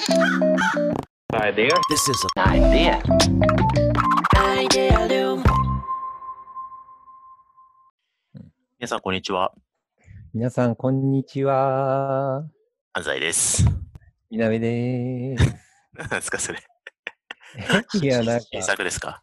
[0.00, 1.68] Idea.
[1.90, 3.02] This is an idea.
[4.34, 5.36] Idea
[8.78, 9.52] 皆さん、こんにちは。
[10.32, 12.46] 皆さん、こんにちは。
[12.94, 13.66] 安西です。
[14.30, 15.54] みなべでーす。
[15.92, 16.60] 何ですか、それ。
[18.00, 19.22] いや、なんか、新作ですか？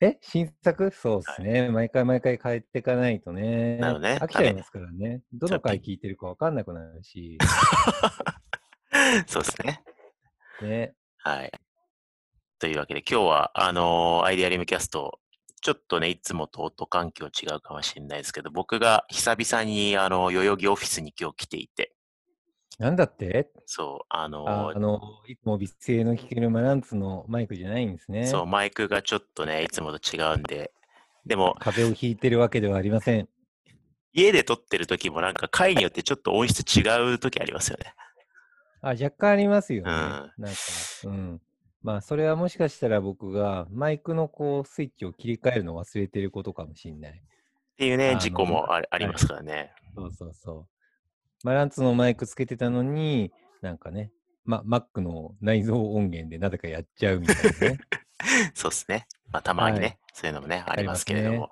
[0.00, 0.90] え、新作？
[0.92, 3.76] そうですね、毎回毎回変えていかないとね。
[3.76, 5.20] なるね飽きちゃいますからね。
[5.34, 7.36] どの回聞いてるかわかんなくなるし。
[9.28, 9.82] そうですね。
[10.64, 10.94] ね。
[11.18, 11.52] はい。
[12.58, 15.20] というわけで、今日は、あのーアイデアリムキャスト、
[15.60, 21.92] ちょっとね、いつもと音環境違うかもしれないですけど、僕が久々に、あの、代々木オフィスに今日来ていて、
[22.78, 23.50] なんだって？
[23.64, 28.26] そう、あのーああの、いつも美声の聞けるマランツのマイクじゃないんですね。
[28.26, 30.72] そう、マイクがちょっとね、いつもと違うんで、
[31.24, 33.28] でも、風邪をひいてるわけではありません。
[34.12, 37.94] 家で撮ってる時もなんか回によってちょっと音質違う時ありますよね。
[38.86, 39.90] あ、若干ありますよね。
[39.90, 40.58] うんなんか、
[41.04, 41.40] うん。
[41.82, 47.12] まあ、それはもしかしたら僕がマイクのこう、スイッチを切り替えるのを忘れてることかもしれない。
[47.12, 47.14] っ
[47.76, 49.72] ていうね、事故もあありますからね。
[49.94, 50.66] そうそうそう。
[51.44, 54.12] マランツのマイクつけてたのに、なんかね、
[54.44, 57.78] ま、Mac の内蔵音源でなぜかやっちゃうみたいなね。
[58.54, 59.06] そうですね。
[59.32, 61.36] まあ、たまにね、はいそういうのもね、ありますけれども。
[61.36, 61.42] ね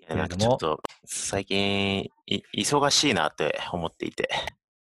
[0.00, 4.28] いやなんかちょっと、最近い、忙しいなって思っていて。
[4.30, 4.38] は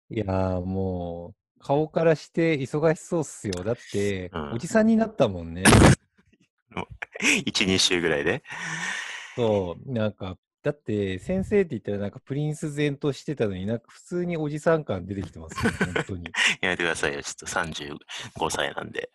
[0.09, 0.15] い。
[0.15, 3.63] いやーもう、顔からして忙しそうっすよ。
[3.63, 5.63] だって、うんおじさんになったもんね。
[7.21, 8.43] 1、2週ぐらいで。
[9.35, 16.25] そう、なんか、だって先生って言ったらなんかプリンス前としてたのになんか普通におじさん感出てきてますよ、 本当に。
[16.61, 17.23] やめてくださいよ。
[17.23, 19.09] ちょっと35歳なんで。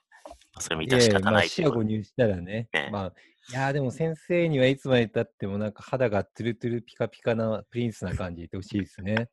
[0.58, 2.68] それも致いやいや、し方ないまあ、視野誤入したらね。
[2.72, 3.12] ねまあ、
[3.50, 9.28] いやーでも先生にはいつまでたってもなんか肌がトゥルトゥルピカピカなプリンスな感じでいてほしいですね。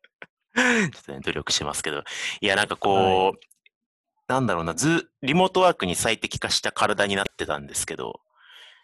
[0.56, 2.02] ちょっとね、努力しますけど。
[2.40, 3.38] いや、なんかこう、
[4.28, 8.20] なんだろうな、ず、リモートワークに最適化した体になってたんですけど、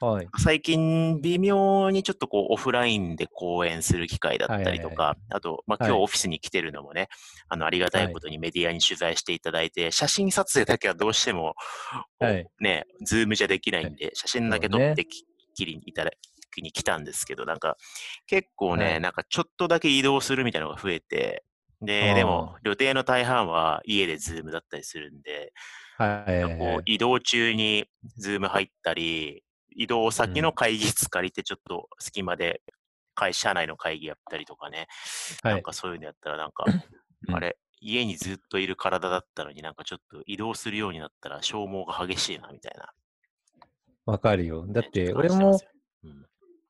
[0.00, 0.28] はい。
[0.38, 5.16] 最近微妙にちょっとこうオフラインで講演する機会だったりとか、はい。
[5.30, 7.08] あと、まあ、はい今日オフィスに来てるのもね、
[7.48, 11.54] あの、ありがたいことにメディアに取材していただいて、写真撮影だけはどうしても、
[12.60, 15.24] ね、 Zoomじゃできないんで、写真だけ撮ってき,、
[15.54, 16.10] きりにいただ
[16.54, 17.76] きに来たんですけど、なんか、
[18.26, 19.00] 結構ね、はい。
[19.00, 21.42] なんかちょっとだけ移動するみたいなのが増えて、
[21.80, 25.52] で、でも、予定の大半は家で Zoom だったりするんで、
[25.98, 26.58] はい。
[26.58, 27.86] こう移動中に
[28.16, 29.42] Zoom 入ったり、
[29.74, 32.62] 移動先の会議室借りてちょっと隙間で
[33.14, 34.86] 会社内の会議やったりとかね、
[35.42, 36.64] はいなんかそういうのやったらなんか、
[37.28, 37.34] うん。
[37.34, 42.90] あれ、家にずっといる体だったのになんかちょっと移動するようになったら消耗が激しいなみたいな。
[44.06, 44.66] わかるよ。
[44.68, 45.58] だっねて、俺も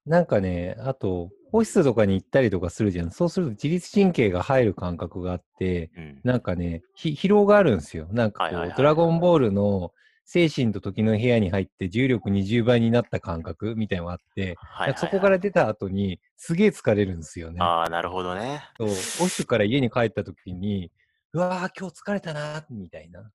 [0.06, 3.10] なんかね、あと、オフィスとかに行ったりとかするじゃん。
[3.10, 6.20] そうすると自律神経が入る感覚があって、うん。
[6.22, 8.08] なんかね、ひ疲労があるんですよ。
[8.10, 9.92] なんかこう、ドラゴンボールの
[10.26, 17.58] 精神と時の部屋に入って重力20倍になった感覚みたいなのがあって、はいはいはいそこから出た後にすげえ疲れるんですよね。
[17.60, 18.62] ああ、なるほどね。
[18.76, 20.92] そうオフィスから家に帰った時に、
[21.32, 23.30] うわー、今日疲れたなー、みたいな。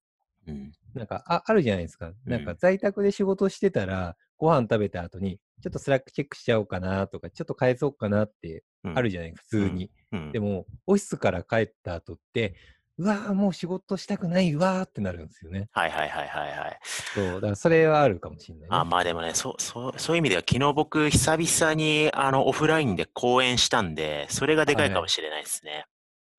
[0.48, 0.72] うん。
[0.94, 2.12] なんかあ、あるじゃないですか。
[2.26, 9.92] なんか在宅で仕事してたら、ご飯食べた後に、ちょっとスラックチェックしちゃおうかなとか、ちょっと返そうかなってうんあるじゃない、普通に。
[10.12, 10.32] うん。
[10.32, 12.56] でも、オフィスから帰った後って、
[12.98, 15.70] うわー、もう仕事したくない、うわーってなるんですよね。
[15.72, 16.80] はいはいはいはいはい。
[16.84, 18.68] そう、だからそれはあるかもしれない、ね。
[18.70, 25.86] あまあでもね、そう、そう、そういう意味では昨日僕久々にあのオフラインで講演したんで、それがでかいかもしれないですね。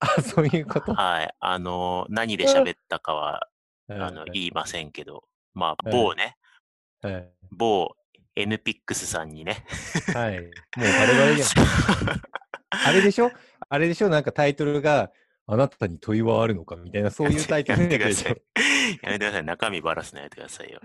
[0.00, 0.94] あ、そういうこと？
[0.94, 1.34] はい。
[1.41, 3.49] あの、何で喋ったかは、
[3.88, 5.25] あの、はい言いませんけど、
[5.55, 6.37] まあ、はい某ね、
[7.00, 7.32] はい。
[7.50, 7.94] 某
[8.37, 9.65] NPX さんにね、
[10.15, 10.41] はい。
[10.41, 10.50] もう
[10.81, 11.48] バレバレじゃん。
[12.70, 13.31] あれでしょ？
[13.69, 14.09] あれでしょ？
[14.09, 15.10] なんかタイトルが、
[15.47, 18.43] あなたに問いはあるのかみたいな、そういうタイトやルめてください。
[19.03, 19.44] やめてください。
[19.44, 20.81] 中身ばらすのやめてくださいよ。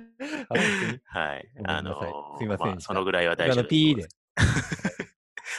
[1.05, 1.47] はい。
[1.65, 4.17] あのすいませんあでしたそのぐらいは大丈夫 P でです。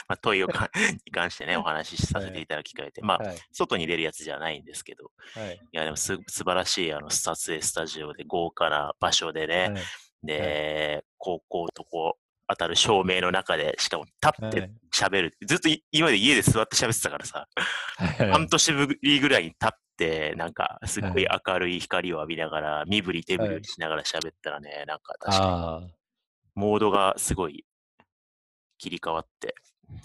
[0.07, 0.69] まあ、問いをか
[1.05, 3.37] に関してね、お話しさせていただき機会で、まあ、はい。
[3.51, 5.55] 外に出るやつじゃないんですけど、はい。
[5.55, 9.83] いや、でもす素晴らしいあの撮影スタジオで豪華な場所でね、はい
[10.23, 15.37] で、高校とこう当たる照明の中で、しかも立ってはい喋る。
[15.45, 17.47] ずっとい今まで家で座って喋ってたからさ、
[17.97, 25.81] はい半年ぶりぐらいに立って、なんかすっごい明るい光を浴びながら、身振り手振りしながら喋ったらね、なんか確かにあ
[26.55, 27.65] モードがすごい
[28.77, 29.55] 切り替わって、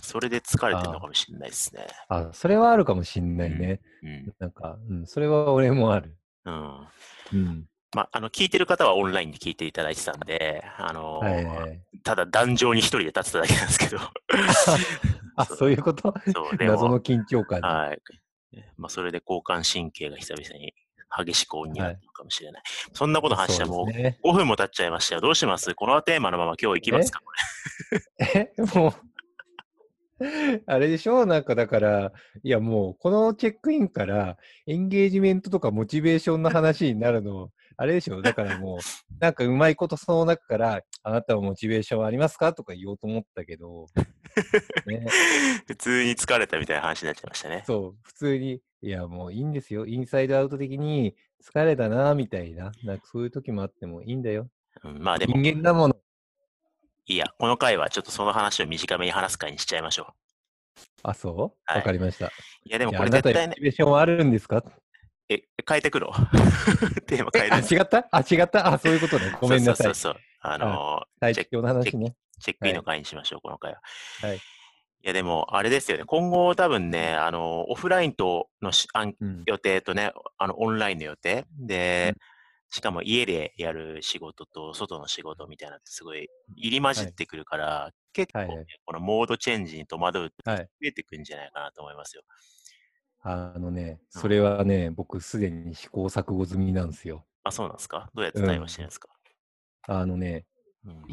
[0.02, 1.87] それで疲れてるのかもしれないですね。
[2.08, 2.28] あ。
[2.28, 3.81] あ、それはあるかもしんないね。
[4.02, 4.34] うん。
[4.38, 6.16] なんか、うん、それは俺もある。
[6.44, 6.87] うん。
[7.32, 7.66] うん。
[7.94, 11.81] まあ、あの、聞いてる方はオンラインで聞いていただいてたんで、あのーはいはいはい。
[12.02, 13.99] ただ壇上に一人で立ってただけなんですけど、
[15.37, 16.12] あ、そういうこと？
[16.32, 17.67] そう、謎の緊張感で。
[17.67, 17.99] はい。
[18.76, 20.75] まあ、それで交感神経が久々に
[21.25, 22.62] 激しくオンになったのかもしれない。
[22.93, 25.20] そんなこと話したらもうそうですね5分も経っちゃいましたよ。
[25.20, 25.75] どうします？
[25.75, 27.20] このテーマのまま今日行きますか？
[27.20, 27.25] こ
[28.35, 28.93] え、もう、
[30.66, 31.26] あれでしょ？
[31.26, 32.12] なんかだから、
[32.43, 38.22] いやもう、このチェックインからエンゲージメントとかモチベーションの話になるの、あれでしょ？
[38.22, 38.78] だからもう、
[39.20, 42.52] なんかうまいことその中から、あなたはモチベーションありますか？
[42.55, 43.87] とか言おうと思ったけど、
[44.87, 45.06] ね、れ
[45.66, 47.64] 普通に疲れたみたいな話になっちゃいましたね。
[47.66, 49.87] そう、普通に、いやもういいんですよ。
[49.87, 52.70] インサイドアウト的に疲れたな、みたいな。
[52.84, 54.49] なんかそういう時もあってもいいんだよ。
[54.84, 55.96] うん、まあでも、人間だもの。
[57.06, 60.14] いいや、この回はちょっとその話を短めに話す回にしちゃいましょ
[61.02, 61.40] あ、そう？
[61.40, 62.26] わ、はいかりました。
[62.26, 62.30] う。
[62.64, 64.64] いやでもこれ絶対ね、チベーションはあるんですか？
[65.28, 66.08] え、変えてくの
[67.06, 68.08] テーマ変え、えあ、る違った？
[68.10, 68.66] あ、違った？
[68.72, 69.36] あ、そういうことね。
[69.40, 69.86] ごめんなさい。
[69.86, 70.22] そうそうそう。
[70.40, 72.14] あのーチェッ最強の話ね。
[72.40, 73.80] チェックインの回にしましょう、この回は。
[74.22, 74.36] はい。
[74.36, 74.40] い
[75.02, 76.04] や、でも、あれですよね。
[76.04, 78.88] 今後多分ね、あの、オフラインとのし。
[79.46, 81.44] 予定とね、あの、オンラインの予定。
[81.58, 82.33] で、うん
[82.75, 88.67] しかも家でやる仕事と外の仕事みたいなのってすごい入り混じってくるから、結構、ねはいはい。
[88.85, 90.59] このモードチェンジに戸惑うってはい。
[90.65, 92.25] 増えてくんじゃないかなと思いますよ。
[93.23, 94.21] あのね、うん。
[94.21, 97.25] それはね、僕すでに試行錯誤済みなんですよ。
[97.44, 98.11] あ、そうなんですか？
[98.12, 99.09] どうやって対応してるんですか、
[99.87, 100.44] あのね、
[100.85, 101.05] うん。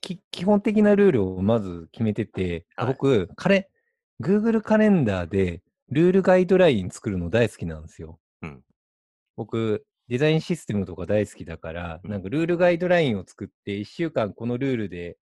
[0.00, 2.94] 基本的なルールをまず決めてて、あはい。
[2.94, 3.68] 僕、カレ、
[4.22, 8.18] Google カレンダーでルールガイドライン作るの大好きなんですよ。
[8.40, 8.64] うん。
[9.36, 15.16] 僕、デザインシステムとか大好きだから、うんなんかルールガイドラインを作って、1週間このルールで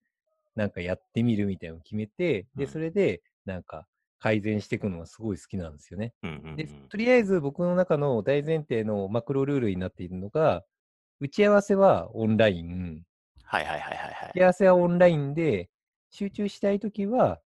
[0.56, 3.86] なんかやってみるみたいなのを決めて、で、うんそれでなんか
[4.18, 6.12] 改善していくのがすごい好きなんですよね。
[6.22, 10.64] うんうんうんで、とりあえず僕の中の大前提のマクロルールになっているのが、
[11.20, 13.02] 打ち合わせはオンライン、
[13.44, 14.42] はいはいはいはいはい打ち。
[14.42, 15.68] 合わせはオンラインで、
[16.10, 17.40] 集中したいときは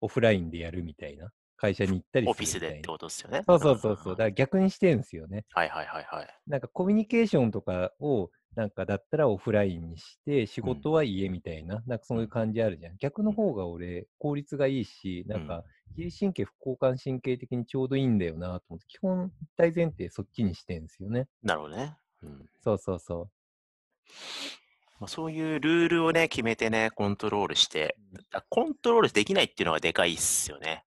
[0.00, 1.32] オフラインでやるみたいな。
[1.62, 3.42] 会社に行ったりオフィスでってことですよね。
[3.46, 4.14] そうそうそうそう。
[4.14, 5.44] だんから逆にしてるんですよね。
[5.52, 6.28] はいはいはいはい。
[6.48, 12.96] なんかコミュニケーションとかを、なんかだったらオフラインにして、仕事は家みたいな、なんかそういう感じあるじゃん。
[12.98, 21.28] 逆の方が俺、効率がいいし、なんか、自律神経、副交感神経的にちょうどいいんだよなと思って、基本、大前提そっちにしてんですよね。
[21.44, 21.96] なるほどね。
[22.22, 23.30] うんそうそうそ
[24.98, 27.96] まあ、そういうルールをね、決めてね、コントロールして、
[28.32, 30.84] あコントロールできないっていうのがでかいっすよね。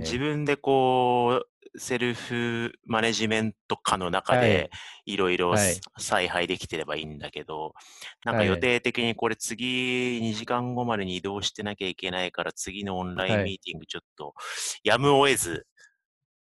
[0.00, 4.50] 自分でこう、セルフマネジメント下の中はい。
[4.52, 4.70] で、
[5.06, 5.36] いろい。
[5.36, 7.74] ろはい采配できてればいいんだけど、
[8.24, 8.46] なんかはい。
[8.48, 13.44] 予定的にこれ次2時間後までに移動してなきゃいけないから、次のオンラインはい。
[13.44, 14.34] ミーティングちょっと
[14.84, 15.66] やむを得ず、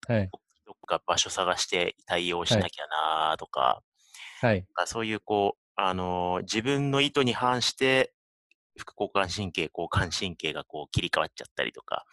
[0.07, 0.33] はい。
[0.65, 3.81] どっか場所探して対応しなきゃなとか、
[4.41, 4.67] はい。
[4.77, 8.13] なんかそういうこう、あのー自分の意図に反して、
[8.77, 12.05] 副交感神経、交感神経がこう切り替わっちゃったりとか、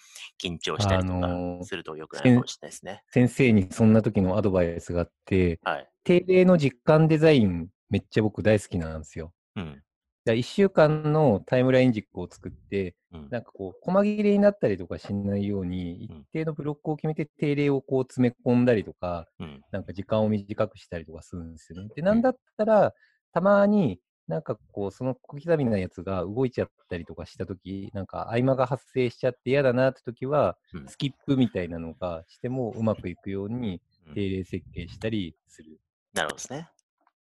[0.42, 3.02] 緊張したりとかあのーすると良くないかもしれないですね。
[3.10, 5.88] 先生にそんな時のアドバイスがあって、はい。
[6.04, 9.32] 定例の実感デザイン、めっちゃ僕大好きなんですよ。
[9.56, 9.82] うん。
[10.26, 13.28] 1週間のタイムライン軸を作って、うん。
[13.30, 19.60] なんかこう、細切れになったりとかしないように、一うん定のブロックを決めて定例をこう詰め込んだりとか、うん。
[19.72, 21.88] なんか時間を短くしたりとかするんですよね。
[21.96, 22.92] で、なんだったら、
[23.32, 23.98] たまに
[24.30, 35.80] なんかこう、その小刻みなやつが動いちゃったりとかしたとき、なんか合間が発生しちゃって嫌だなってときは、うんスキップみたいなのがしてもうまくいくようにうん定例設計したりする。
[36.14, 36.68] なるほどですね。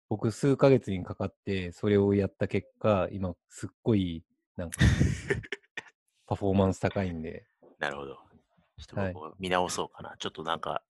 [0.09, 4.25] 僕、数ヶ月にかかって、それをやった結果、今、すっごい、
[4.57, 4.79] なんか、
[6.27, 7.45] パフォーマンス高いんで、
[7.77, 8.17] なるほど。
[8.77, 10.15] ちょっと見直そうかな。
[10.17, 10.83] ちょっとなんか、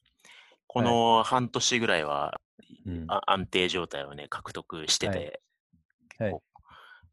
[0.68, 2.42] この半年ぐらいは、
[2.86, 5.40] うんあ安定状態をね、獲得してて、はい
[6.20, 6.44] 結構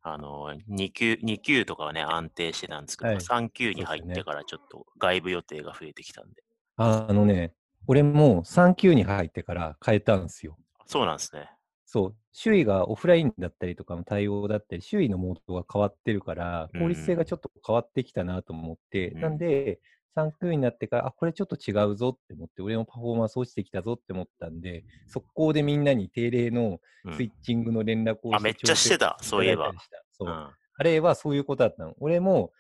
[0.03, 6.43] あの、2級、二級とかはね、安定してたんですけど、はい3級に入ってからちょっと外部予定が増えてきたんで。
[6.77, 7.55] ああのね、
[7.89, 10.57] 俺も3級に入ってから変えたんですよ。
[10.87, 11.51] そうなんですね。
[11.87, 19.81] そう、周囲がオフラインだったりとかの対応だったり、周囲のモードが変わってるから、効率性がちょっと変わってきたなと思って、うんなんで、
[20.17, 29.73] 3級になってから、あ、これちょっと違うぞって思って、俺のパフォーマンス落ちてきたぞって思ったんで、速攻でみんなに定例のうんスイッチングの連絡をあめっちゃしてたそういえば
[30.11, 30.33] そうう。
[30.33, 30.35] ん
[30.79, 31.95] あれはそういうことだったの。
[32.01, 32.53] 俺も、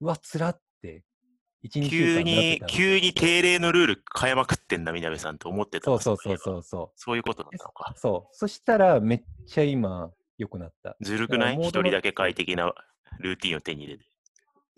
[0.00, 1.04] うわ、つらって、
[1.64, 6.90] 1、2週急に、急に定例のルール変えまくってんだ、みなべさんと思ってたわそうそうそうそうそう。
[6.96, 7.92] そういうことだったのか。
[7.96, 8.34] そう。
[8.36, 10.96] そしたら、めっちゃ今、良くなった。
[11.00, 11.56] ずるくない？
[11.60, 12.72] 一人だけ快適な
[13.18, 14.09] ルーティンを手に入れて。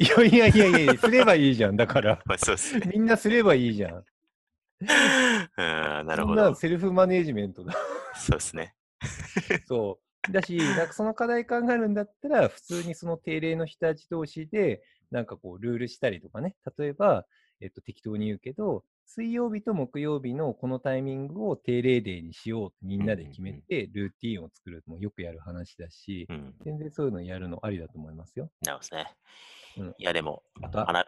[0.03, 1.77] いやいやいやいや、すればいいじゃん。
[1.77, 2.91] だから、 まあ、そうですね。
[2.93, 4.05] みんなすればいいじゃん。
[4.81, 4.87] うん、
[5.57, 6.55] なるそんなほど。
[6.57, 7.73] セルフマネージメントだ。
[8.17, 8.75] そうですね。
[9.67, 10.33] そう。
[10.33, 14.83] だし、なんかその課題考えるんだったら、普通にその定例の人たち同士で、
[15.13, 16.57] なんかこう、ルールしたりとかね。
[16.79, 17.27] 例えば、
[17.61, 26.55] えっと、適当に言うけど、水曜日と木曜日のこのタイミングを定例デーにしようとみんなで決めて、ルーティーンを作るのもよくやる話だし、うん。
[26.65, 28.51] 全然そういうのやるのありだと思いますよ。
[28.63, 29.15] なるほどね。
[29.77, 30.43] うんいや、でも、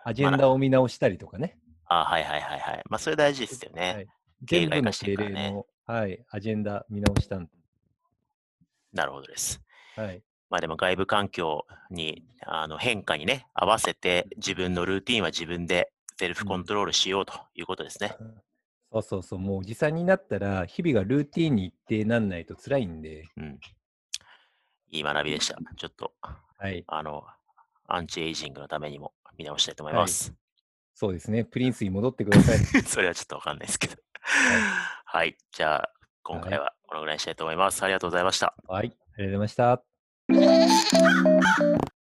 [0.04, 1.58] アジェンダを見直したりとかね。
[1.86, 2.82] あはいはいはいはい。
[2.88, 3.92] まあ、それ大事ですよね。
[3.94, 4.06] はい、
[4.42, 7.48] 全部の定例の、はい、アジェンダ見直したん
[8.92, 9.60] なるほどです。
[9.96, 10.22] はい。
[10.48, 18.16] まあでも外部環境にあの変化にね、合わせて自分のルーティンは自分でセルフコントロールしようということですね。
[18.92, 23.58] そうそうそう、もうおじさんになったら、日々がルーティンに一定なんないと辛いんで、うん。
[24.90, 25.58] いい学びでした。
[25.76, 26.84] ちょっと、はい。
[26.86, 27.24] あの、
[27.86, 30.32] アンチエイジングのためにも見直したいと思います。
[30.94, 32.58] そうですね、プリンスに戻ってください。
[32.84, 33.96] それはちょっとわかんないですけど。
[35.04, 35.36] はい。
[35.52, 35.90] じゃあ、
[36.22, 37.82] 今回はこのぐらいにしたいと思います。
[37.82, 38.54] ありがとうございました。
[38.68, 39.84] はい、ありがとうございました。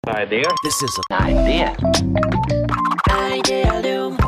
[0.06, 0.44] idea.
[0.62, 1.76] This is an idea.
[3.10, 4.23] Idea Loom.